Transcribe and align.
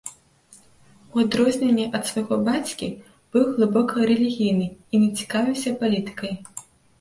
У 1.15 1.19
адрозненне 1.23 1.85
ад 1.99 2.07
свайго 2.11 2.35
бацькі, 2.47 2.89
быў 3.37 3.43
глыбока 3.59 4.07
рэлігійны 4.13 4.67
і 4.71 4.95
не 5.05 5.09
цікавіўся 5.21 5.77
палітыкай. 5.85 6.33